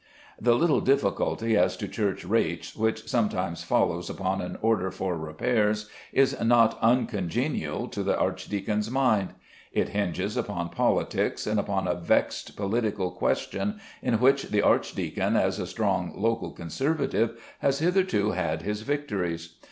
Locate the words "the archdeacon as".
14.49-15.59